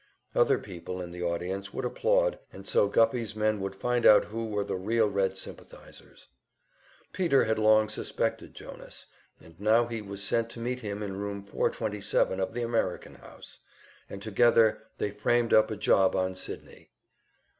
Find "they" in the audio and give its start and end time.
14.97-15.11